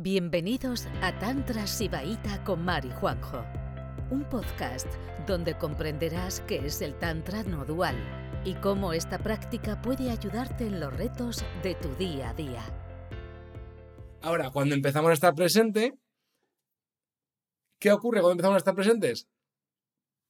[0.00, 3.44] Bienvenidos a Tantra Sibaíta con Mari Juanjo,
[4.12, 4.86] un podcast
[5.26, 7.96] donde comprenderás qué es el Tantra no dual
[8.44, 12.62] y cómo esta práctica puede ayudarte en los retos de tu día a día.
[14.22, 15.98] Ahora, cuando empezamos a estar presente,
[17.80, 19.26] ¿qué ocurre cuando empezamos a estar presentes?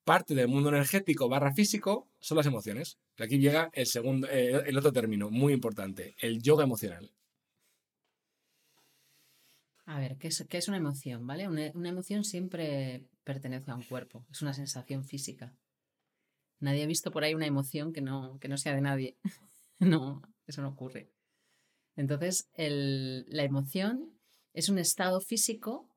[0.03, 2.97] Parte del mundo energético barra físico son las emociones.
[3.19, 7.13] Aquí llega el, segundo, eh, el otro término muy importante, el yoga emocional.
[9.89, 11.27] A ver, ¿qué es, una emoción?
[11.27, 11.49] ¿Vale?
[11.49, 15.57] Una, emoción siempre pertenece a un cuerpo, es una sensación física.
[16.61, 19.17] Nadie ha visto por ahí una emoción que no, que no sea de nadie.
[19.79, 21.09] no, eso no ocurre.
[21.97, 24.13] Entonces, la emoción
[24.53, 25.89] es un estado físico.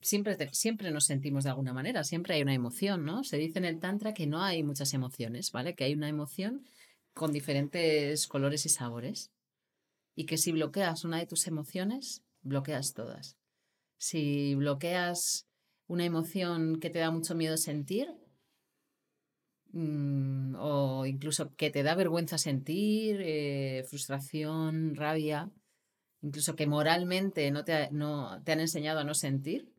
[0.00, 3.22] Siempre, siempre nos sentimos de alguna manera, siempre hay una emoción, ¿no?
[3.22, 5.76] Se dice en el Tantra que no hay muchas emociones, ¿vale?
[5.76, 6.66] Que hay una emoción
[7.14, 9.30] con diferentes colores y sabores.
[10.16, 13.36] Y que si bloqueas una de tus emociones, bloqueas todas.
[13.98, 15.46] Si bloqueas
[15.86, 18.08] una emoción que te da mucho miedo sentir,
[19.72, 25.50] mm, o incluso que te da vergüenza sentir, eh, frustración, rabia,
[26.22, 29.72] incluso que moralmente no te, han enseñado a no sentir,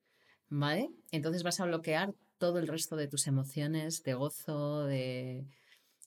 [0.49, 0.89] ¿vale?
[1.11, 5.45] Entonces vas a bloquear todo el resto de tus emociones de gozo, de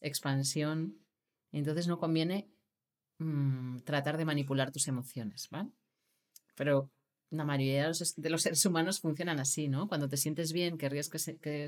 [0.01, 0.99] expansión.
[1.53, 2.49] Entonces no conviene
[3.19, 5.71] mm, tratar de manipular tus emociones, ¿vale?
[6.55, 6.91] Pero
[7.31, 9.89] la mayoría de los, seres humanos funcionan así, ¿no?
[9.89, 11.67] Cuando te sientes bien, querrías que, que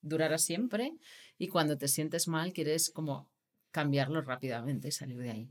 [0.00, 0.96] durara siempre
[1.38, 3.28] y cuando te sientes mal, quieres como
[3.70, 5.50] cambiarlo rápidamente y salir de ahí.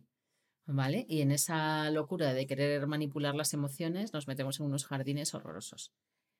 [0.65, 1.05] ¿Vale?
[1.09, 5.91] Y en esa locura de querer manipular las emociones, nos metemos en unos jardines horrorosos.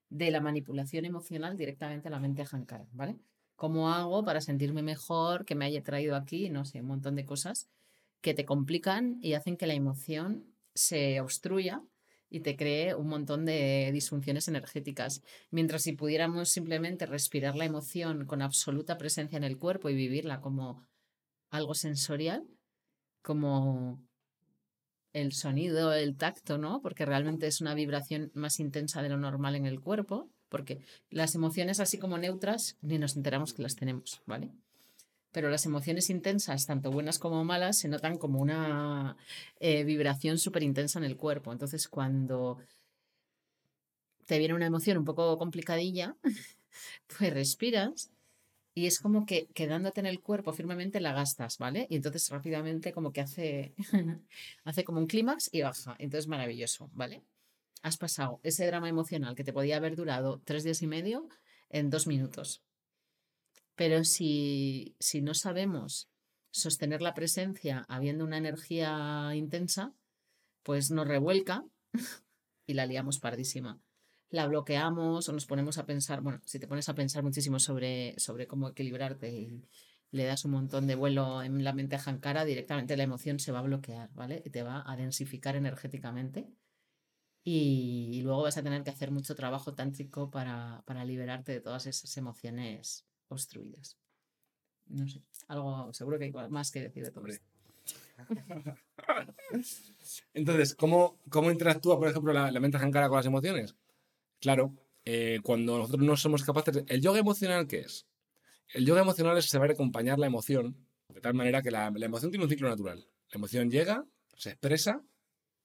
[0.09, 3.17] De la manipulación emocional directamente a la mente ajankara, ¿vale?
[3.55, 6.49] ¿Cómo hago para sentirme mejor, que me haya traído aquí?
[6.49, 7.67] No sé, un montón de cosas
[8.21, 11.83] que te complican y hacen que la emoción se obstruya
[12.31, 15.21] y te cree un montón de disfunciones energéticas.
[15.51, 20.39] Mientras si pudiéramos simplemente respirar la emoción con absoluta presencia en el cuerpo y vivirla
[20.39, 20.87] como
[21.49, 22.47] algo sensorial,
[23.21, 24.01] como
[25.13, 26.81] el sonido, el tacto, ¿no?
[26.81, 30.79] Porque realmente es una vibración más intensa de lo normal en el cuerpo, porque
[31.09, 34.51] las emociones así como neutras ni nos enteramos que las tenemos, ¿vale?
[35.31, 39.17] Pero las emociones intensas, tanto buenas como malas, se notan como una
[39.59, 41.51] eh, vibración súper intensa en el cuerpo.
[41.51, 42.59] Entonces, cuando
[44.25, 46.15] te viene una emoción un poco complicadilla,
[47.17, 48.11] pues respiras
[48.73, 51.87] y es como que quedándote en el cuerpo firmemente la gastas, ¿vale?
[51.89, 53.73] Y entonces rápidamente como que hace,
[54.63, 55.95] hace como un clímax y baja.
[55.99, 57.23] Entonces maravilloso, ¿vale?
[57.81, 61.27] Has pasado ese drama emocional que te podía haber durado tres días y medio
[61.69, 62.63] en dos minutos.
[63.75, 66.09] Pero si, si no sabemos
[66.51, 69.93] sostener la presencia habiendo una energía intensa,
[70.63, 71.65] pues nos revuelca
[72.67, 73.79] y la liamos pardísima.
[74.29, 78.15] La bloqueamos o nos ponemos a pensar, bueno, si te pones a pensar muchísimo sobre,
[78.17, 79.67] sobre cómo equilibrarte y
[80.11, 83.59] le das un montón de vuelo en la mente a directamente la emoción se va
[83.59, 84.41] a bloquear, ¿vale?
[84.45, 86.49] Y te va a densificar energéticamente.
[87.43, 91.87] Y, luego vas a tener que hacer mucho trabajo tántrico para, para liberarte de todas
[91.87, 93.97] esas emociones construidas.
[94.87, 97.45] No sé, algo seguro que hay más que decir de todo esto.
[100.33, 103.73] Entonces, ¿cómo, ¿cómo interactúa, por ejemplo, la, la mente jankara con las emociones?
[104.41, 104.75] Claro,
[105.05, 106.85] eh, cuando nosotros no somos capaces de...
[106.93, 108.05] ¿El yoga emocional qué es?
[108.73, 110.75] El yoga emocional es saber acompañar la emoción
[111.07, 113.07] de tal manera que la, la, emoción tiene un ciclo natural.
[113.31, 114.03] La emoción llega,
[114.35, 115.01] se expresa,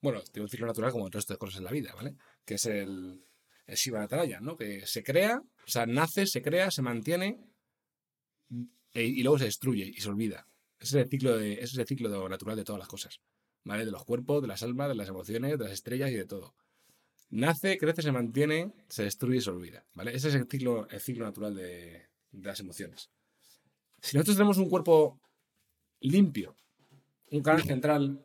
[0.01, 2.15] bueno, tiene un ciclo natural como el resto de cosas en la vida, ¿vale?
[2.45, 3.25] Que es el,
[3.67, 4.57] el Shiva Nataraya, ¿no?
[4.57, 7.41] Que se crea, o sea, nace, se crea, se mantiene,
[8.93, 10.47] e, y luego se destruye y se olvida.
[10.79, 13.21] Ese es el ciclo, de, ese es el ciclo natural de todas las cosas,
[13.65, 13.85] ¿vale?
[13.85, 16.55] De los cuerpos, de las almas, de las emociones, de las estrellas y de todo.
[17.31, 20.15] Nace, crece, se mantiene, se destruye y se olvida, ¿vale?
[20.15, 23.11] Ese es el ciclo, el ciclo natural de, las emociones.
[24.01, 25.21] Si nosotros tenemos un cuerpo
[26.01, 26.55] limpio,
[27.31, 28.25] un canal central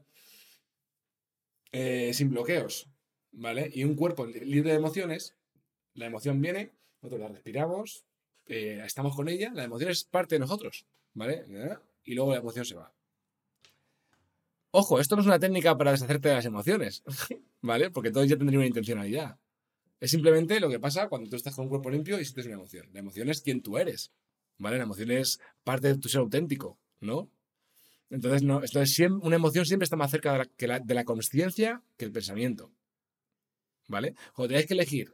[1.72, 2.90] eh, sin bloqueos,
[3.32, 3.72] ¿vale?
[3.74, 5.36] Y un cuerpo libre de emociones,
[5.94, 6.72] la emoción viene,
[7.02, 8.06] nosotros la respiramos,
[8.48, 11.46] eh, estamos con ella, la emoción es parte de nosotros, ¿vale?
[12.04, 12.94] Y luego la emoción se va.
[14.72, 17.04] Ojo, esto no es una técnica para deshacerte de las emociones,
[17.62, 17.92] ¿vale?
[17.92, 19.38] Porque todos ya tendrían una intencionalidad.
[20.00, 22.56] Es simplemente lo que pasa cuando tú estás con un cuerpo limpio y sientes una
[22.56, 22.90] emoción.
[22.94, 24.12] La emoción es quien tú eres,
[24.58, 24.78] ¿vale?
[24.78, 27.30] La emoción es parte de tu ser auténtico, ¿no?
[28.10, 28.62] Entonces, no,
[29.22, 32.72] una emoción siempre está más cerca de la, de la conciencia que el pensamiento,
[33.88, 34.16] ¿vale?
[34.34, 35.14] Cuando tenéis que elegir,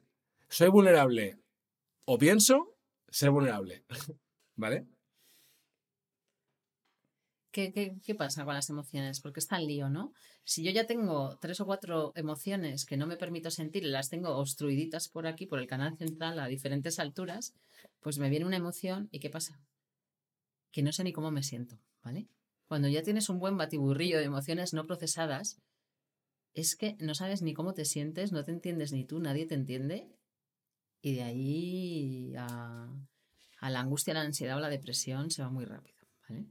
[0.50, 1.38] ¿soy vulnerable
[2.06, 2.76] o pienso?
[3.09, 3.86] Ser vulnerable.
[4.56, 4.88] ¿Vale?
[7.57, 9.19] ¿qué, qué, qué pasa con las emociones?
[9.19, 10.13] Porque está el lío, ¿no?
[10.44, 14.09] Si yo ya tengo tres o cuatro emociones que no me permito sentir y las
[14.09, 17.56] tengo obstruiditas por aquí, por el canal central, a diferentes alturas,
[18.00, 19.59] pues me viene una emoción y ¿qué pasa?
[20.71, 22.27] Que no sé ni cómo me siento, ¿vale?
[22.68, 25.59] Cuando ya tienes un buen batiburrillo de emociones no procesadas,
[26.54, 29.56] es que no sabes ni cómo te sientes, no te entiendes ni tú, nadie te
[29.56, 30.07] entiende.
[31.01, 32.89] Y de ahí a,
[33.61, 35.97] la angustia, la ansiedad o la depresión se va muy rápido,
[36.27, 36.45] ¿vale?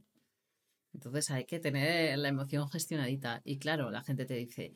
[0.93, 3.41] Entonces hay que tener la emoción gestionadita.
[3.43, 4.75] Y claro, la gente te dice,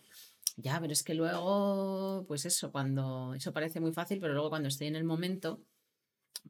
[0.57, 4.67] ya, pero es que luego, pues eso, cuando eso parece muy fácil, pero luego cuando
[4.67, 5.61] estoy en el momento,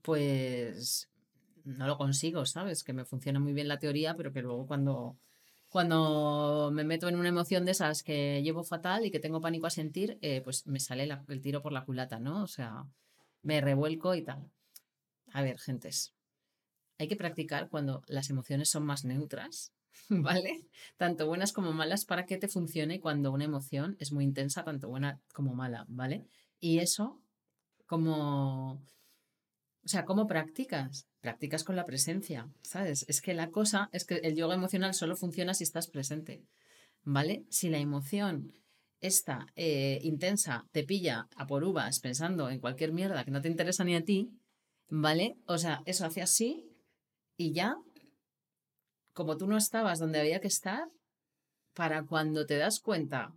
[0.01, 1.09] pues
[1.63, 2.83] no lo consigo, ¿sabes?
[2.83, 5.17] Que me funciona muy bien la teoría, pero que luego cuando,
[5.69, 9.67] cuando me meto en una emoción de esas que llevo fatal y que tengo pánico
[9.67, 12.43] a sentir, eh, pues me sale el tiro por la culata, ¿no?
[12.43, 12.85] O sea,
[13.43, 14.49] me revuelco y tal.
[15.33, 16.13] A ver, gentes,
[16.97, 19.73] hay que practicar cuando las emociones son más neutras,
[20.09, 20.67] ¿vale?
[20.97, 24.87] Tanto buenas como malas para que te funcione cuando una emoción es muy intensa, tanto
[24.87, 26.25] buena como mala, ¿vale?
[26.59, 27.19] Y eso,
[27.87, 28.73] como...
[29.83, 31.07] O sea, ¿cómo practicas?
[31.21, 33.03] Practicas con la presencia, ¿sabes?
[33.07, 36.43] Es que la cosa es que el yoga emocional solo funciona si estás presente,
[37.03, 37.45] ¿vale?
[37.49, 38.53] Si la emoción
[39.01, 43.49] esta eh, intensa te pilla a por uvas pensando en cualquier mierda que no te
[43.49, 44.31] interesa ni a ti,
[44.89, 45.37] ¿vale?
[45.45, 46.71] O sea, eso hace así
[47.35, 47.75] y ya,
[49.13, 50.87] como tú no estabas donde había que estar,
[51.73, 53.33] para cuando te das cuenta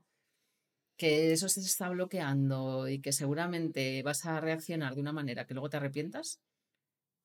[0.97, 5.55] que eso se está bloqueando y que seguramente vas a reaccionar de una manera que
[5.55, 6.41] luego te arrepientas,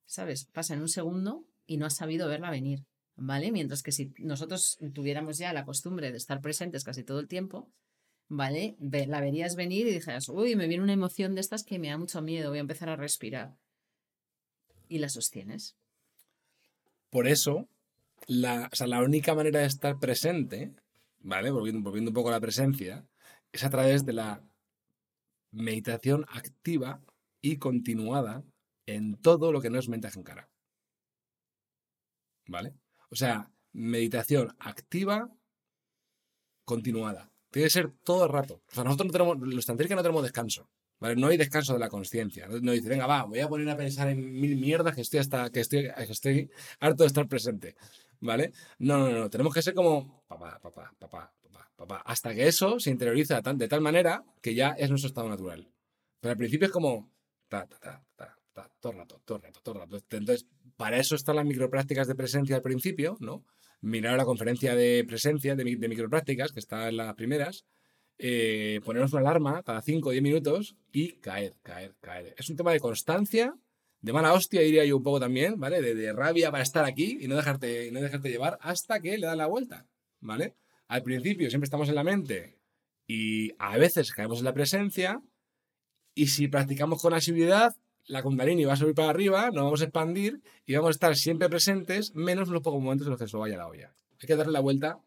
[0.06, 0.46] ¿sabes?
[0.46, 2.86] Pasa en un segundo y no has sabido verla venir,
[3.16, 3.52] ¿vale?
[3.52, 7.70] Mientras que si nosotros tuviéramos ya la costumbre de estar presentes casi todo el tiempo,
[8.30, 8.78] ¿vale?
[8.80, 11.98] La verías venir y dijeras, uy, me viene una emoción de estas que me da
[11.98, 13.58] mucho miedo, voy a empezar a respirar.
[14.88, 15.76] Y la sostienes.
[17.10, 17.68] Por eso,
[18.28, 20.74] la, o sea, la única manera de estar presente,
[21.20, 21.52] ¿vale?
[21.52, 23.06] Volviendo, volviendo un poco a la presencia,
[23.52, 24.44] es a través de la
[25.52, 27.02] meditación activa
[27.42, 28.44] y continuada
[28.86, 30.50] en todo lo que no es mente ajencara.
[32.48, 32.74] ¿Vale?
[33.10, 35.32] O sea, meditación activa,
[36.66, 37.32] continuada.
[37.52, 38.62] Tiene que ser todo el rato.
[38.72, 40.70] O sea, nosotros no tenemos, los tantristas no tenemos descanso.
[41.00, 41.16] ¿vale?
[41.16, 42.48] No hay descanso de la conciencia.
[42.48, 45.50] No, dice, venga, va, voy a poner a pensar en mil mierdas que estoy hasta,
[45.50, 47.76] que estoy, que estoy harto de estar presente.
[48.22, 48.52] ¿Vale?
[48.80, 49.30] No, no, no.
[49.30, 52.04] Tenemos que ser como papá, papá, papá, papá, papá.
[52.06, 55.72] Hasta que eso se interioriza de tal manera que ya es nuestro estado natural.
[56.20, 57.10] Pero al principio es como
[57.48, 59.98] ta, ta, ta, ta, ta, todo el rato, todo el rato, todo el rato.
[60.10, 60.46] Entonces,
[60.76, 63.46] para eso están las microprácticas de presencia al principio, ¿no?
[63.82, 67.66] Mirar la conferencia de presencia, de, de microprácticas, que está en las primeras,
[68.18, 72.36] eh, ponernos una alarma cada 5 o 10 minutos y caer, caer, caer.
[72.38, 73.56] Es un tema de constancia,
[74.02, 75.82] de mala hostia, diría yo un poco también, ¿vale?
[75.82, 79.26] De, de rabia para estar aquí y no, dejarte, no dejarte llevar hasta que le
[79.26, 79.88] dan la vuelta,
[80.20, 80.56] ¿vale?
[80.90, 82.60] Al principio siempre estamos en la mente
[83.08, 85.22] y a veces caemos en la presencia
[86.14, 87.74] y si practicamos con asiduidad,
[88.10, 91.16] la kundalini va a subir para arriba, nos vamos a expandir y vamos a estar
[91.16, 93.94] siempre presentes, menos en los pocos momentos en los que se vaya la olla.
[94.20, 95.00] Hay que darle la vuelta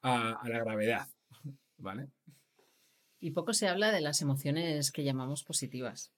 [0.00, 1.06] a, a la gravedad,
[1.76, 2.08] ¿vale?
[3.20, 6.10] Y poco se habla de las emociones que llamamos positivas,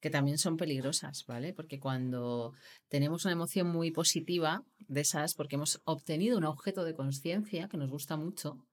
[0.00, 1.52] que también son peligrosas, ¿vale?
[1.54, 2.54] Porque cuando
[2.88, 7.78] tenemos una emoción muy positiva de esas, porque hemos obtenido un objeto de conciencia que
[7.78, 8.64] nos gusta mucho,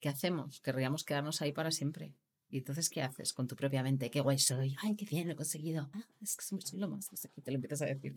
[0.00, 0.60] ¿qué hacemos?
[0.62, 2.14] Querríamos quedarnos ahí para siempre.
[2.50, 4.10] Y entonces, ¿qué haces con tu propia mente?
[4.10, 4.76] ¡Qué guay soy!
[4.82, 5.90] ¡Ay, qué bien, lo he conseguido!
[5.92, 7.10] ¡Ah, es que soy lo más!
[7.10, 8.16] No te lo empiezas a decir.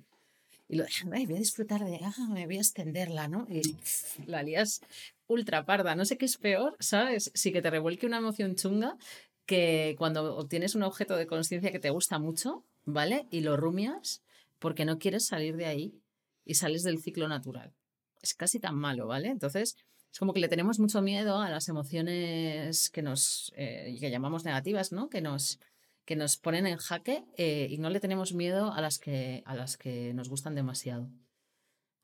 [0.67, 3.47] Y lo, ay, voy a disfrutar de, ah, me voy a extenderla, ¿no?
[3.49, 3.61] Y
[4.27, 4.81] la lías
[5.27, 5.95] ultra parda.
[5.95, 7.31] No sé qué es peor, ¿sabes?
[7.33, 8.97] Si que te revuelque una emoción chunga,
[9.45, 13.25] que cuando obtienes un objeto de conciencia que te gusta mucho, ¿vale?
[13.31, 14.21] Y lo rumias
[14.59, 16.01] porque no quieres salir de ahí
[16.45, 17.73] y sales del ciclo natural.
[18.21, 19.29] Es casi tan malo, ¿vale?
[19.29, 19.77] Entonces,
[20.11, 24.43] es como que le tenemos mucho miedo a las emociones que nos, eh, que llamamos
[24.43, 25.09] negativas, ¿no?
[25.09, 25.59] Que nos,
[26.05, 29.55] que nos ponen en jaque eh, y no le tenemos miedo a las que, a
[29.55, 31.09] las que nos gustan demasiado,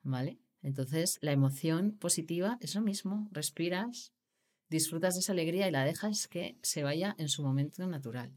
[0.04, 0.38] ¿vale?
[0.62, 4.14] Entonces, la emoción positiva es lo mismo, respiras,
[4.70, 8.32] disfrutas de esa alegría y la dejas que se vaya en su momento natural.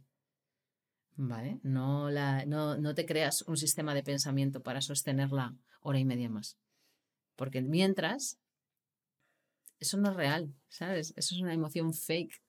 [1.16, 1.58] ¿Vale?
[1.62, 6.28] No, la, no, no te creas un sistema de pensamiento para sostenerla hora y media
[6.28, 6.56] más.
[7.34, 8.38] Porque mientras,
[9.78, 11.12] eso no es real, ¿sabes?
[11.16, 12.40] Eso es una emoción fake.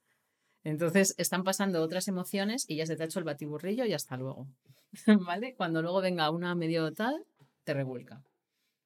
[0.63, 4.17] Entonces están pasando otras emociones y ya se te ha hecho el batiburrillo y hasta
[4.17, 4.47] luego.
[5.25, 5.55] ¿Vale?
[5.55, 7.25] Cuando luego venga una medio tal,
[7.63, 8.23] te revuelca.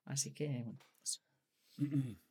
[0.05, 0.79] Así que, bueno.
[1.03, 1.21] eso.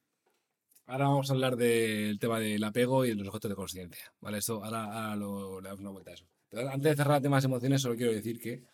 [0.87, 4.13] Ahora vamos a hablar del tema del apego y los objetos de conciencia.
[4.21, 4.39] ¿Vale?
[4.39, 6.27] Esto, ahora, lo, le damos una vuelta a eso.
[6.53, 8.65] Antes de cerrar el tema de las emociones, solo quiero decir que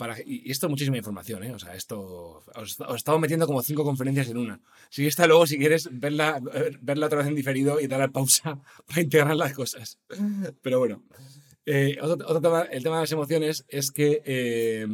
[0.00, 1.52] para, y esto es muchísima información, ¿eh?
[1.52, 2.42] O sea, esto.
[2.54, 4.58] Os, os estamos metiendo como cinco conferencias en una.
[4.88, 6.40] Si está luego, si quieres, verla,
[6.80, 9.98] verla otra vez en diferido y dar la pausa para integrar las cosas.
[10.62, 11.04] Pero bueno.
[11.66, 14.22] Eh, otro, otro tema, el tema de las emociones es que.
[14.24, 14.86] eh,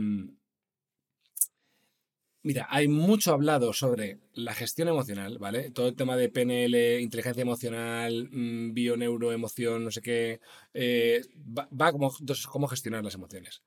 [2.43, 5.71] Mira, hay mucho hablado sobre la gestión emocional, ¿vale?
[5.71, 10.41] Todo el tema de PNL, inteligencia emocional, mm, bioneuroemoción, no sé qué,
[10.75, 13.63] eh, va, va como entonces, cómo gestionar las emociones.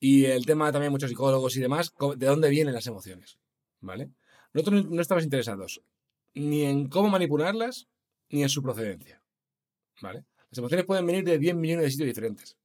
[0.00, 3.38] Y el tema también muchos psicólogos y demás, de dónde vienen las emociones,
[3.80, 4.10] ¿vale?
[4.52, 5.82] Nosotros no no estamos interesados
[6.34, 7.88] ni en cómo manipularlas,
[8.30, 9.20] ni en su procedencia,
[10.00, 10.24] ¿vale?
[10.50, 12.56] Las emociones pueden venir de 10 millones de sitios diferentes.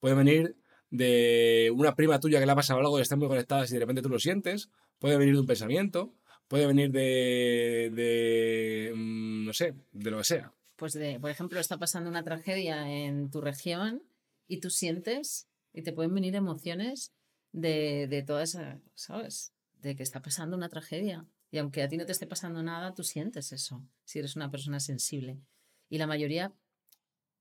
[0.00, 0.56] Pueden venir
[0.90, 3.80] de una prima tuya que le ha pasado algo y están muy conectadas y de
[3.80, 4.70] repente tú lo sientes.
[4.98, 6.14] Puede venir de un pensamiento.
[6.48, 10.52] Puede venir de, de mm, no sé, de lo que sea.
[10.74, 14.02] Pues, de, por ejemplo, está pasando una tragedia en tu región
[14.48, 17.12] y tú sientes y te pueden venir emociones
[17.52, 19.52] de, de toda esa, ¿sabes?
[19.80, 21.26] De que está pasando una tragedia.
[21.50, 24.50] Y aunque a ti no te esté pasando nada, tú sientes eso, si eres una
[24.50, 25.40] persona sensible.
[25.88, 26.52] Y la mayoría,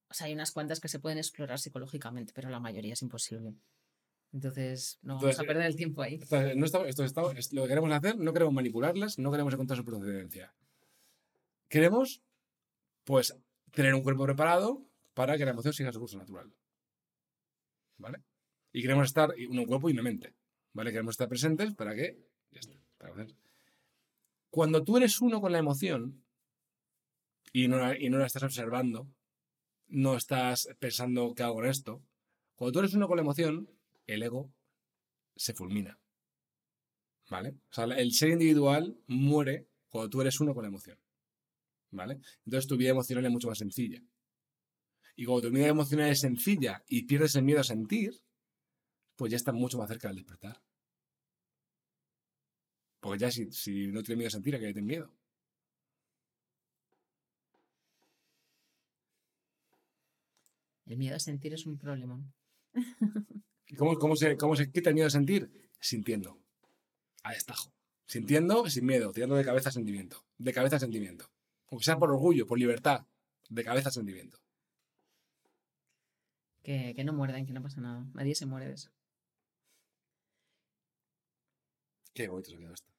[0.09, 3.53] o sea, hay unas cuantas que se pueden explorar psicológicamente, pero la mayoría es imposible.
[4.31, 6.15] Entonces, no vamos Entonces, a perder el tiempo ahí.
[6.15, 9.53] Entonces, no estamos- esto estamos- es lo que queremos hacer, no queremos manipularlas, no queremos
[9.53, 10.53] encontrar su procedencia.
[11.67, 12.21] Queremos,
[13.03, 13.35] pues,
[13.71, 14.83] tener un cuerpo preparado
[15.13, 16.51] para que la emoción siga su curso natural.
[17.99, 18.23] ¿Vale?
[18.73, 20.33] Y queremos estar, y un cuerpo y una mente.
[20.73, 20.91] ¿Vale?
[20.91, 22.17] Queremos estar presentes para que.
[22.51, 22.73] Ya está.
[24.49, 26.23] Cuando tú eres uno con la emoción
[27.53, 29.07] y no, y no la estás observando,
[29.87, 32.01] no estás pensando qué hago con esto.
[32.55, 33.69] Cuando tú eres uno con la emoción,
[34.07, 34.51] el ego
[35.35, 35.99] se fulmina.
[37.29, 37.49] ¿Vale?
[37.69, 40.97] O sea, el ser individual muere cuando tú eres uno con la emoción.
[41.91, 42.19] ¿Vale?
[42.45, 44.01] Entonces tu vida emocional es mucho más sencilla.
[45.19, 48.13] Y cuando tu vida emocional es sencilla y pierdes el miedo a sentir,
[49.17, 50.63] pues ya estás mucho más cerca del despertar.
[53.01, 55.13] Porque ya si, si no tienes miedo a sentir, ¿a qué tienes miedo?
[60.85, 62.23] El miedo a sentir es un problema.
[63.67, 65.51] ¿Y ¿Cómo, cómo, se, ¿Cómo se quita el miedo a sentir?
[65.81, 66.39] Sintiendo.
[67.23, 67.73] A destajo.
[68.05, 70.25] Sintiendo sin miedo, tirando de cabeza a sentimiento.
[70.37, 71.29] De cabeza a sentimiento.
[71.67, 73.05] Aunque sea por orgullo, por libertad.
[73.49, 74.39] De cabeza a sentimiento.
[76.63, 78.05] Que, que no muerdan, que no pasa nada.
[78.13, 78.89] Nadie se muere de eso.
[82.13, 82.89] Qué bonito se ha quedado esto.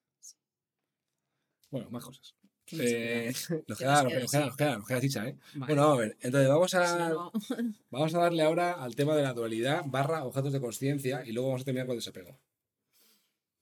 [1.69, 2.35] Bueno, más cosas.
[2.65, 3.63] ¿Qué nos Eh, queda?
[3.67, 4.45] nos, ¿Qué queda, nos queda?
[4.45, 5.37] nos, queda, nos queda chicha, ¿eh?
[5.55, 5.73] Vale.
[5.73, 6.17] Bueno, a ver.
[6.21, 7.31] Entonces, vamos a, no-
[7.91, 11.49] vamos a darle ahora al tema de la dualidad barra objetos de conciencia y luego
[11.49, 12.39] vamos a terminar con el desapego.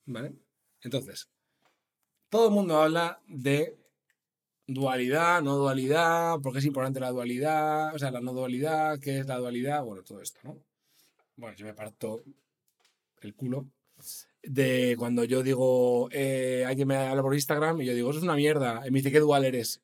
[0.06, 0.34] ¿Vale?
[0.82, 1.30] Entonces,
[2.30, 3.78] todo el mundo habla de
[4.74, 9.20] dualidad, no dualidad, por qué es importante la dualidad, o sea, la no dualidad, qué
[9.20, 10.58] es la dualidad, bueno, todo esto, ¿no?
[11.36, 12.22] Bueno, yo me parto
[13.22, 13.66] el culo
[14.44, 18.24] de cuando yo digo, eh, alguien me habla por Instagram y yo digo, eso es
[18.24, 19.82] una mierda, y me dice, ¿qué dual eres?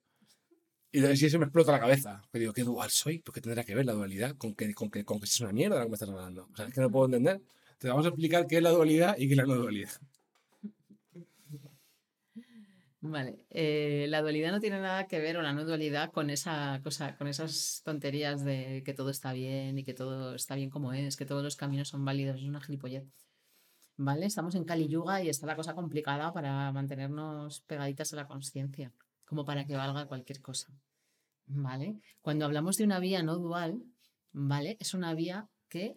[0.91, 2.21] Y si eso me explota la cabeza.
[2.31, 3.19] Que digo, ¿qué dual soy?
[3.19, 5.51] ¿Por qué tendrá que ver la dualidad con que, con que, con que es una
[5.51, 6.47] mierda lo que me estás hablando?
[6.53, 7.41] O sea, es que no puedo entender.
[7.79, 9.91] Te vamos a explicar qué es la dualidad y qué es la no dualidad.
[13.07, 16.81] Vale, eh, la dualidad no tiene nada que ver, o la no dualidad, con esa
[16.83, 20.91] cosa, con esas tonterías de que todo está bien y que todo está bien como
[20.91, 23.05] es, que todos los caminos son válidos, es una gilipollez.
[23.97, 28.27] Vale, estamos en Kali Yuga y está la cosa complicada para mantenernos pegaditas a la
[28.27, 28.91] conciencia,
[29.23, 30.73] como para que valga cualquier cosa.
[31.45, 33.83] Vale, cuando hablamos de una vía no dual,
[34.31, 35.95] vale, es una vía que,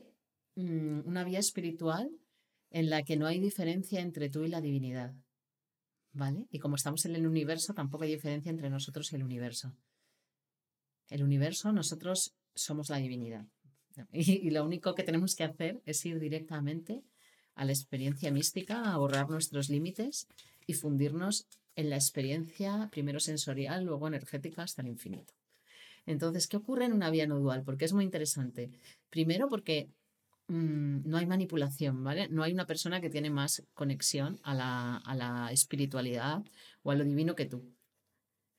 [0.57, 2.11] mm, una vía espiritual
[2.71, 5.15] en la que no hay diferencia entre tú y la divinidad.
[6.19, 6.49] ¿Vale?
[6.51, 9.73] Y como estamos en el universo, tampoco hay diferencia entre nosotros y el universo.
[11.09, 13.47] El universo, nosotros somos la divinidad.
[14.13, 17.03] Y, lo único que tenemos que hacer es ir directamente
[17.55, 20.27] a la experiencia mística, a borrar nuestros límites
[20.67, 21.47] y fundirnos
[21.77, 25.35] en la experiencia, primero sensorial, luego energética, hasta el infinito.
[26.05, 27.63] Entonces, ¿qué ocurre en una vía no dual?
[27.63, 28.71] Porque es muy interesante.
[29.09, 29.89] Primero, porque
[30.49, 32.29] mm, no hay manipulación, ¿vale?
[32.29, 36.43] No hay una persona que tiene más conexión a la, a la espiritualidad
[36.83, 37.63] o a lo divino que tú.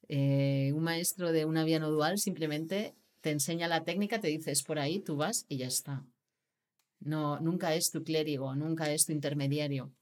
[0.08, 4.52] Eh, un maestro de una vía no dual simplemente te enseña la técnica, te dice
[4.52, 6.04] es por ahí, tú vas y ya está.
[7.00, 9.94] No, nunca es tu clérigo, nunca es tu intermediario.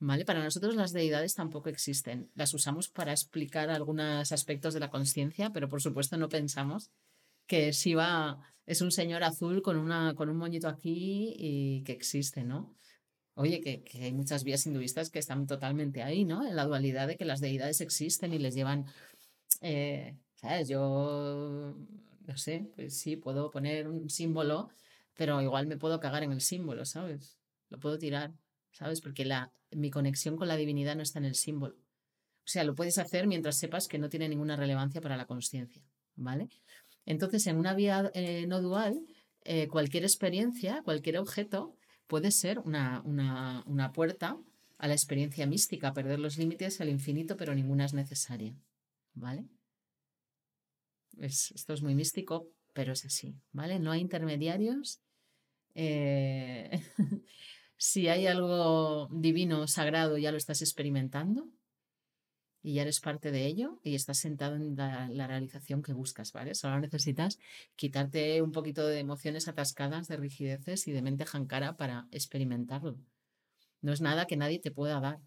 [0.00, 0.24] ¿Vale?
[0.24, 2.30] Para nosotros las deidades tampoco existen.
[2.34, 6.90] Las usamos para explicar algunos aspectos de la conciencia, pero por supuesto no pensamos
[7.46, 12.44] que Shiva es un señor azul con, una, con un moñito aquí y que existe,
[12.44, 12.74] ¿no?
[13.34, 16.46] Oye, que, que hay muchas vías hinduistas que están totalmente ahí, ¿no?
[16.46, 18.86] En la dualidad de que las deidades existen y les llevan,
[19.60, 20.68] eh, ¿sabes?
[20.68, 21.76] Yo,
[22.26, 24.70] no sé, pues sí, puedo poner un símbolo,
[25.14, 27.38] pero igual me puedo cagar en el símbolo, ¿sabes?
[27.70, 28.32] Lo puedo tirar.
[28.74, 29.00] ¿sabes?
[29.00, 31.76] Porque la, mi conexión con la divinidad no está en el símbolo.
[31.76, 35.82] O sea, lo puedes hacer mientras sepas que no tiene ninguna relevancia para la conciencia,
[36.16, 36.48] ¿vale?
[37.06, 39.06] Entonces, en una vía eh, no dual,
[39.44, 44.38] eh, cualquier experiencia, cualquier objeto puede ser una, una, una puerta
[44.78, 48.54] a la experiencia mística, perder los límites al infinito, pero ninguna es necesaria,
[49.14, 49.44] ¿vale?
[51.20, 53.78] Es, esto es muy místico, pero es así, ¿vale?
[53.78, 55.00] No hay intermediarios.
[55.74, 56.82] Eh,
[57.76, 61.48] si hay algo divino, sagrado, ya lo estás experimentando
[62.64, 66.32] y ya eres parte de ello y estás sentado en la, la, realización que buscas,
[66.32, 66.54] ¿vale?
[66.54, 67.38] Solo necesitas
[67.76, 72.96] quitarte un poquito de emociones atascadas, de rigideces y de mente jankara para experimentarlo.
[73.82, 75.20] No es nada que nadie te pueda dar.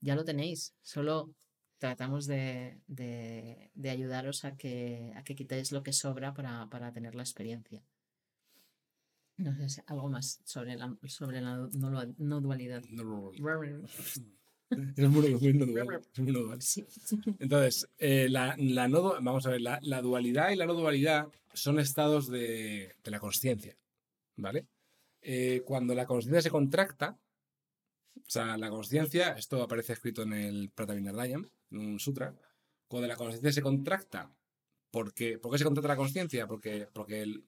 [0.00, 1.34] Ya lo tenéis, solo
[1.78, 6.92] tratamos de, de, de ayudaros a que, a que quitéis lo que sobra para, para
[6.92, 7.82] tener la experiencia.
[9.36, 12.84] No sé, algo más sobre la, sobre la no, no dualidad.
[12.88, 13.32] No,
[14.96, 16.00] es no dual.
[16.14, 16.58] Es dual.
[17.38, 21.28] Entonces, eh, la, la no, vamos a ver, la, la, dualidad y la no dualidad
[21.52, 23.76] son estados de, de la consciencia,
[24.36, 24.66] ¿vale?
[25.22, 27.18] Eh, cuando la consciencia se contracta,
[28.16, 32.34] o sea, la consciencia, esto aparece escrito en el Pratavinardayam, en un sutra,
[32.88, 34.32] cuando la consciencia se contracta,
[34.90, 36.46] porque, ¿por qué se contracta la consciencia?
[36.46, 37.44] Porque, porque el,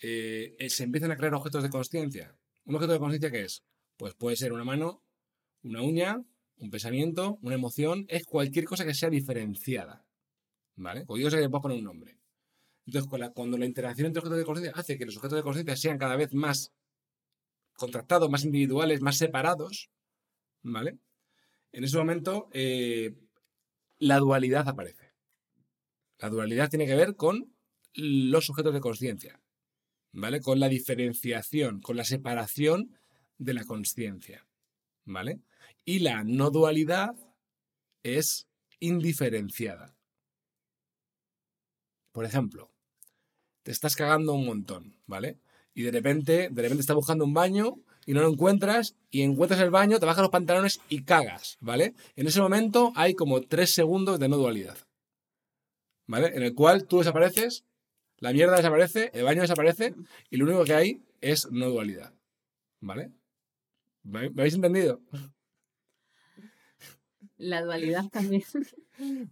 [0.00, 2.36] eh, se empiezan a crear objetos de consciencia.
[2.64, 3.62] ¿Un objeto de consciencia qué es?
[3.96, 5.02] Pues puede ser una mano,
[5.62, 6.24] una uña,
[6.58, 10.04] un pensamiento, una emoción, es cualquier cosa que sea diferenciada.
[10.76, 11.04] ¿Vale?
[11.06, 12.18] Cualquier cosa que le poner un nombre.
[12.86, 15.98] Entonces, cuando la interacción entre objetos de consciencia hace que los objetos de consciencia sean
[15.98, 16.72] cada vez más
[17.74, 19.90] contractados, más individuales, más separados,
[20.62, 20.98] ¿vale?
[21.72, 23.14] En ese momento, eh,
[23.98, 25.12] la dualidad aparece.
[26.18, 27.54] La dualidad tiene que ver con
[27.94, 29.40] los sujetos de conciencia,
[30.12, 30.40] ¿vale?
[30.40, 32.96] Con la diferenciación, con la separación
[33.38, 34.46] de la conciencia,
[35.04, 35.40] ¿vale?
[35.84, 37.14] Y la no dualidad
[38.02, 38.46] es
[38.80, 39.96] indiferenciada.
[42.12, 42.70] Por ejemplo,
[43.62, 45.38] te estás cagando un montón, ¿vale?
[45.74, 47.76] Y de repente, de repente estás buscando un baño
[48.06, 51.94] y no lo encuentras y encuentras el baño, te bajas los pantalones y cagas, ¿vale?
[52.14, 54.76] En ese momento hay como tres segundos de no dualidad,
[56.06, 56.28] ¿vale?
[56.28, 57.64] En el cual tú desapareces,
[58.18, 59.94] la mierda desaparece, el baño desaparece
[60.30, 62.14] y lo único que hay es no dualidad,
[62.80, 63.10] ¿vale?
[64.02, 65.00] ¿Me habéis entendido?
[67.36, 68.44] La dualidad también.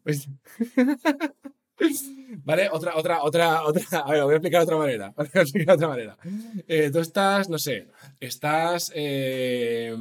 [0.02, 0.28] Pues...
[2.44, 4.00] Vale, otra, otra, otra, otra.
[4.00, 5.14] A ver, lo voy a explicar de otra manera.
[5.16, 6.18] Voy a explicar de otra manera.
[6.68, 7.88] Eh, tú estás, no sé,
[8.20, 8.92] estás.
[8.94, 9.94] Eh,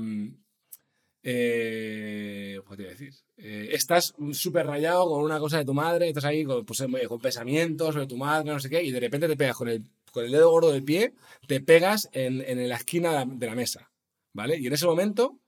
[1.23, 3.13] eh, ¿Cómo te iba a decir?
[3.37, 7.19] Eh, estás súper rayado con una cosa de tu madre, estás ahí con, pues, con
[7.19, 10.25] pensamientos sobre tu madre, no sé qué, y de repente te pegas con el, con
[10.25, 11.13] el dedo gordo del pie,
[11.47, 13.91] te pegas en, en la esquina de la mesa.
[14.33, 14.57] ¿Vale?
[14.57, 15.39] Y en ese momento,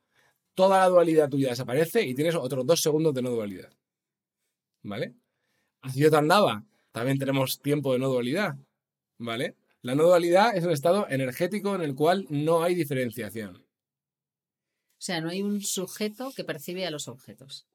[0.53, 3.71] toda la dualidad tuya desaparece y tienes otros dos segundos de no dualidad.
[4.83, 5.15] ¿Vale?
[5.81, 6.63] Así yo andaba.
[6.91, 8.55] También tenemos tiempo de no dualidad.
[9.17, 9.55] ¿Vale?
[9.81, 13.57] La no dualidad es un estado energético en el cual no hay diferenciación.
[13.57, 17.67] O sea, no hay un sujeto que percibe a los objetos.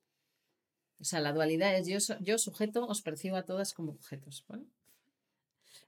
[1.00, 4.44] O sea, la dualidad es yo, yo sujeto, os percibo a todas como objetos.
[4.48, 4.64] ¿vale?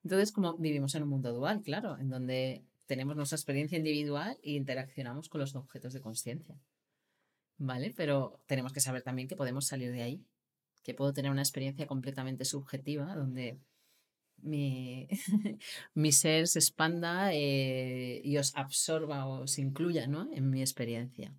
[0.05, 4.53] Entonces, como vivimos en un mundo dual, claro, en donde tenemos nuestra experiencia individual e
[4.53, 6.57] interaccionamos con los objetos de conciencia.
[7.63, 7.93] ¿Vale?
[7.95, 10.25] Pero tenemos que saber también que podemos salir de ahí
[10.83, 13.61] que puedo tener una experiencia completamente subjetiva donde
[14.39, 15.09] mi,
[15.95, 20.27] mi ser se expanda eh, y os absorba o os incluya ¿no?
[20.33, 21.35] en mi experiencia.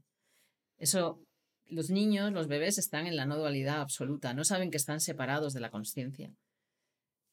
[0.77, 1.23] Eso,
[1.65, 5.53] los niños, los bebés están en la no dualidad absoluta, no saben que están separados
[5.53, 6.35] de la conciencia.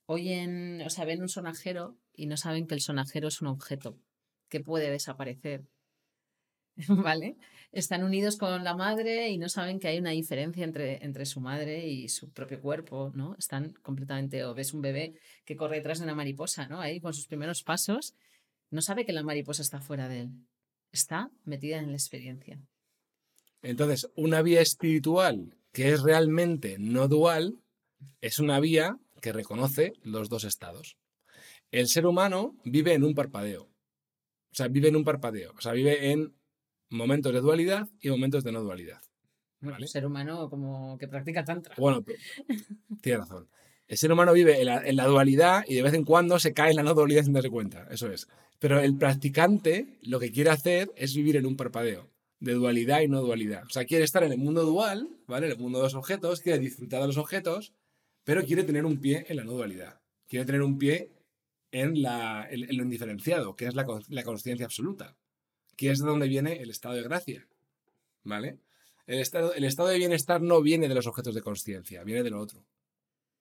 [0.06, 3.98] Oyen, o sea, ven un sonajero y no saben que el sonajero es un objeto
[4.48, 5.68] que puede desaparecer
[6.88, 7.36] ¿vale?
[7.72, 11.40] Están unidos con la madre y no saben que hay una diferencia entre, entre su
[11.40, 13.34] madre y su propio cuerpo, ¿no?
[13.38, 15.14] Están completamente, o ves un bebé
[15.44, 16.80] que corre detrás de una mariposa, ¿no?
[16.80, 18.14] Ahí con sus primeros pasos,
[18.70, 20.30] no sabe que la mariposa está fuera de él,
[20.92, 22.60] está metida en la experiencia.
[23.62, 27.58] Entonces, una vía espiritual que es realmente no dual
[28.20, 30.96] es una vía que reconoce los dos estados.
[31.70, 33.64] El ser humano vive en un parpadeo.
[33.64, 35.52] O sea, vive en un parpadeo.
[35.56, 36.37] O sea, vive en
[36.90, 39.00] momentos de dualidad y momentos de no dualidad.
[39.60, 39.86] ¿vale?
[39.86, 41.74] Ser humano como que practica tantra.
[41.78, 42.04] Bueno,
[43.02, 43.48] tiene razón.
[43.86, 46.52] El ser humano vive en la, en la, dualidad y de vez en cuando se
[46.52, 47.86] cae en la no dualidad sin darse cuenta.
[47.90, 48.28] Eso es.
[48.58, 53.08] Pero el practicante lo que quiere hacer es vivir en un parpadeo de dualidad y
[53.08, 53.64] no dualidad.
[53.64, 55.46] O sea, quiere estar en el mundo dual, ¿vale?
[55.46, 57.72] En el mundo de los objetos, quiere disfrutar de los objetos,
[58.24, 60.00] pero quiere tener un pie en la no dualidad.
[60.28, 61.10] Quiere tener un pie
[61.72, 65.16] en, la, en, en lo indiferenciado, que es la, la conciencia absoluta
[65.78, 67.46] que es de donde viene el estado de gracia.
[68.24, 68.58] ¿Vale?
[69.06, 72.30] El estado, el estado de bienestar no viene de los objetos de conciencia, viene de
[72.30, 72.62] lo otro.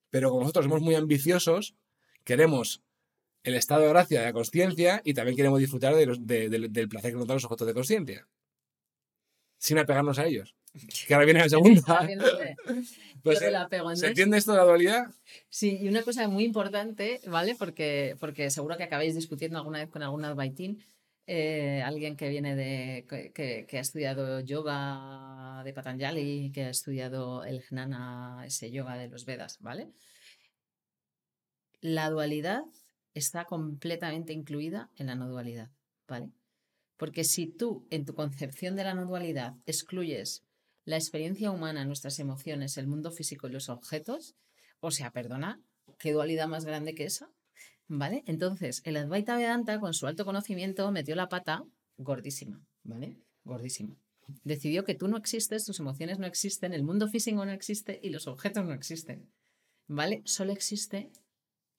[0.09, 1.75] Pero como nosotros somos muy ambiciosos,
[2.23, 2.81] queremos
[3.43, 6.71] el estado de gracia de la conciencia y también queremos disfrutar de los- de- del-
[6.71, 8.27] del placer que nos dan los objetos de conciencia.
[9.57, 10.55] Sin apegarnos a ellos.
[11.07, 11.81] Que ahora viene la segunda.
[13.23, 13.93] Pues, del apego.
[13.95, 15.07] ¿Se entiende esto de la dualidad?
[15.49, 17.55] Sí, y una cosa muy importante, ¿vale?
[17.59, 20.85] Porque, porque seguro que acabáis discutiendo alguna vez con algún advaitín,
[21.29, 27.61] eh, alguien que viene de, que, ha estudiado yoga de Patanjali, que ha estudiado el
[27.61, 29.91] jnana, ese yoga de los Vedas, ¿vale?
[31.81, 32.63] La dualidad
[33.13, 35.69] está completamente incluida en la no dualidad,
[36.07, 36.31] ¿vale?
[36.95, 40.45] Porque si tú, en tu concepción de la no dualidad, excluyes
[40.85, 44.37] la experiencia humana, nuestras emociones, el mundo físico y los objetos,
[44.79, 45.61] o sea, perdona,
[45.99, 47.29] ¿qué dualidad más grande que esa?
[47.89, 48.23] ¿Vale?
[48.27, 51.63] Entonces, el Advaita Vedanta, con su alto conocimiento, metió la pata
[51.97, 53.17] gordísima, ¿vale?
[53.43, 53.95] Gordísima.
[54.43, 58.09] Decidió que tú no existes, tus emociones no existen, el mundo físico no existe y
[58.09, 59.31] los objetos no existen,
[59.87, 60.21] ¿vale?
[60.25, 61.11] Solo existe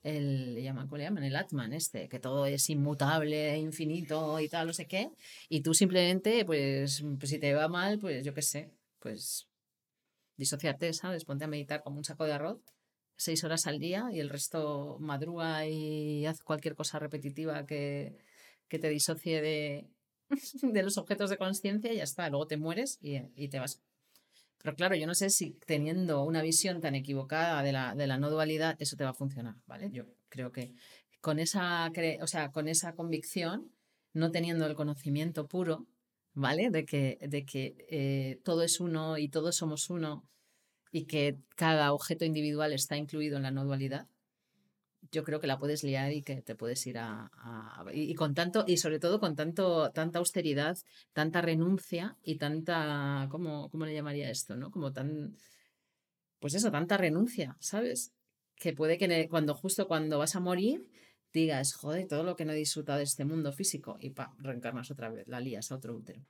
[0.03, 1.25] el, le llaman, ¿cómo le llaman?
[1.25, 5.11] El Atman este, que todo es inmutable, infinito y tal, no sé qué,
[5.51, 9.47] y tú simplemente, pues, pues si te va mal, pues yo qué sé, pues
[10.38, 11.27] disociarte, ¿sabes?
[11.27, 12.61] Ponte a meditar como un saco de arroz
[13.18, 18.16] seis horas al día y el resto madruga y haz cualquier cosa repetitiva que,
[18.68, 19.90] que te disocie de,
[20.62, 22.31] de los objetos de conciencia y ya está.
[22.31, 23.83] Luego te mueres y, y te vas.
[24.62, 28.18] Pero claro, yo no sé si teniendo una visión tan equivocada de la, de la
[28.18, 29.90] no dualidad, eso te va a funcionar, ¿vale?
[29.92, 30.72] Yo creo que
[31.20, 33.72] con esa, o sea, con esa convicción,
[34.14, 35.87] no teniendo el conocimiento puro,
[36.35, 36.70] ¿vale?
[36.70, 40.24] De que, de que eh, todo es uno y todos somos uno
[40.92, 44.09] y que cada objeto individual está incluido en la no dualidad,
[45.11, 47.31] yo creo que la puedes liar y que te puedes ir a,
[47.92, 50.77] y, con tanto y sobre todo con tanto tanta austeridad,
[51.12, 54.70] tanta renuncia y tanta ¿cómo, cómo le llamaría esto, no?
[54.70, 55.37] Como tan
[56.40, 58.12] pues eso, tanta renuncia, ¿sabes?
[58.57, 60.88] Que puede que cuando justo cuando vas a morir
[61.33, 64.90] digas, joder, todo lo que no he disfrutado de este mundo físico y pa, reencarnas
[64.90, 66.22] otra vez, la lías a otro útero.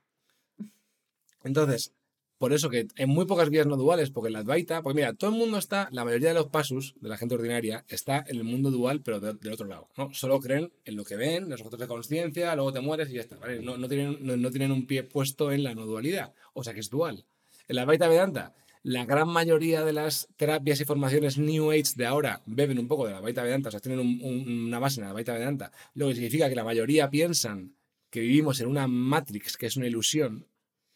[1.43, 1.93] Entonces,
[2.39, 5.13] por eso que en muy pocas vías no duales, porque en la Advaita, pues mira,
[5.13, 8.37] todo el mundo está, la mayoría de los pasos de la gente ordinaria está en
[8.37, 10.11] el mundo dual, pero de- del otro lado, ¿no?
[10.13, 13.21] Solo creen en lo que ven, los objetos de conciencia, luego te mueres y ya
[13.21, 13.37] está.
[13.61, 16.73] No, no tienen, no, no tienen un pie puesto en la no dualidad, o sea
[16.73, 17.25] que es dual.
[17.67, 22.05] En la Advaita Vedanta, la gran mayoría de las terapias y formaciones New Age de
[22.05, 25.01] ahora beben un poco de la Advaita Vedanta, o sea, tienen un- un- una base
[25.01, 27.75] en la Advaita Vedanta, lo que significa que la mayoría piensan
[28.09, 30.47] que vivimos en una matrix, que es una ilusión,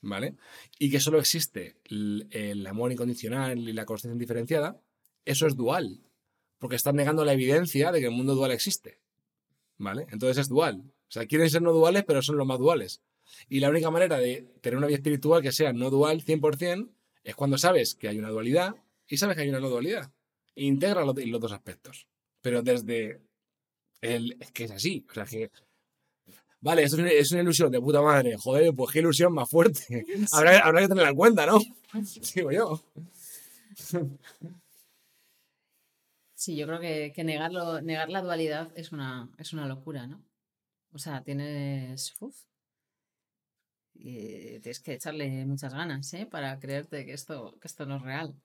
[0.03, 0.35] ¿vale?
[0.77, 4.79] y que solo existe el, amor incondicional y la conciencia indiferenciada,
[5.25, 6.01] eso es dual.
[6.59, 8.99] Porque están negando la evidencia de que el mundo dual existe.
[9.77, 10.05] ¿Vale?
[10.11, 10.83] Entonces es dual.
[10.85, 13.01] O sea, quieren ser no duales, pero son los más duales.
[13.49, 16.89] Y la única manera de tener una vida espiritual que sea no dual 100%
[17.23, 18.75] es cuando sabes que hay una dualidad
[19.07, 20.11] y sabes que hay una no dualidad.
[20.55, 22.07] Integra los, los dos aspectos.
[22.41, 23.21] Pero desde
[24.01, 24.37] el...
[24.39, 25.05] Es que es así.
[25.09, 25.49] O sea, que...
[26.63, 28.37] Vale, esto es una, es una ilusión de puta madre.
[28.37, 30.05] Joder, pues qué ilusión más fuerte.
[30.31, 31.59] Habrá, habrá que tenerla en cuenta, ¿no?
[32.35, 32.81] Digo yo.
[36.35, 40.23] Sí, yo creo que, que negarlo, negar la dualidad es una, es una locura, ¿no?
[40.93, 42.13] O sea, tienes.
[42.21, 42.35] uf,
[43.93, 46.25] y tienes que echarle muchas ganas, ¿eh?
[46.25, 48.35] Para creerte que esto, que esto no es real.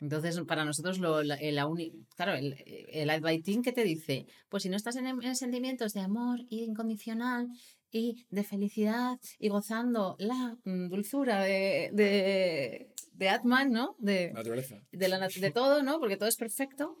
[0.00, 4.62] Entonces, para nosotros, lo, la, la uni- claro, el, el advaitín que te dice, pues
[4.62, 7.48] si no estás en, en sentimientos de amor incondicional
[7.90, 13.96] y de felicidad y gozando la mm, dulzura de, de, de Atman, ¿no?
[13.98, 14.76] De, Naturaleza.
[14.92, 15.98] de, la de todo, ¿no?
[15.98, 16.96] Porque todo es perfecto,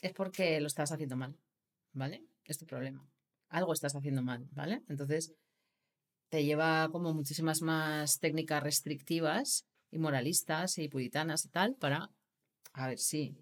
[0.00, 1.36] es porque lo estás haciendo mal,
[1.92, 2.24] ¿vale?
[2.44, 3.06] Es tu problema.
[3.50, 4.82] Algo estás haciendo mal, ¿vale?
[4.88, 5.32] Entonces,
[6.28, 12.10] te lleva como muchísimas más técnicas restrictivas y moralistas y puritanas y tal para,
[12.72, 13.36] a ver, sí,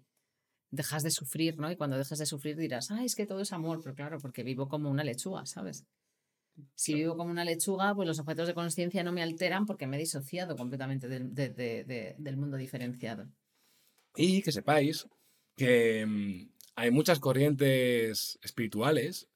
[0.71, 1.71] dejas de sufrir, ¿no?
[1.71, 4.43] Y cuando dejas de sufrir dirás, ah, es que todo es amor, pero claro, porque
[4.43, 5.85] vivo como una lechuga, ¿sabes?
[6.75, 9.97] Si vivo como una lechuga, pues los objetos de conciencia no me alteran porque me
[9.97, 13.27] he disociado completamente del, de- de- de- del mundo diferenciado.
[14.15, 15.07] Y que sepáis
[15.55, 19.27] que mm, hay muchas corrientes espirituales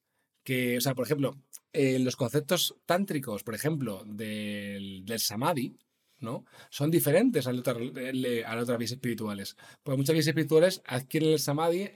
[0.43, 1.35] que, o sea, por ejemplo,
[1.73, 5.75] eh, los conceptos tántricos, por ejemplo, del, del samadhi,
[6.19, 6.45] ¿no?
[6.69, 9.55] Son diferentes a, la otra- le- a las otras vías espirituales.
[9.83, 11.89] Porque muchas vías espirituales adquieren el samadhi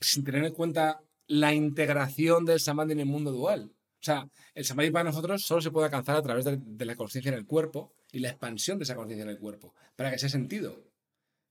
[0.00, 3.72] sin tener en cuenta la integración del samadhi en el mundo dual.
[4.00, 7.30] O sea, el samadhi para nosotros solo se puede alcanzar a través de, la conciencia
[7.30, 10.30] en el cuerpo y la expansión de esa conciencia en el cuerpo, para que sea
[10.30, 10.82] sentido.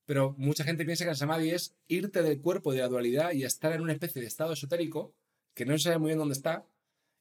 [0.06, 3.44] Pero mucha gente piensa que el samadhi es irte del cuerpo de la dualidad y
[3.44, 5.14] estar en una especie de estado esotérico
[5.54, 6.66] que no se sabe muy bien dónde está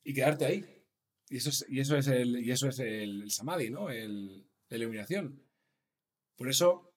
[0.03, 0.64] y quedarte ahí.
[1.29, 3.91] Y eso es, y eso es, el, y eso es el, samadhi, ¿no?
[4.68, 5.42] La iluminación.
[6.37, 6.94] Por eso,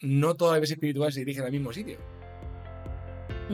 [0.00, 1.98] no toda la vida espiritual se dirige al mismo sitio.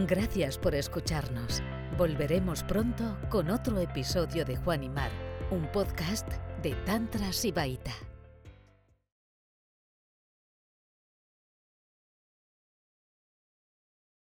[0.07, 1.63] Gracias por escucharnos.
[1.97, 5.11] Volveremos pronto con otro episodio de Juan y Mar,
[5.51, 6.29] un podcast
[6.63, 7.95] de Tantra Sibaita.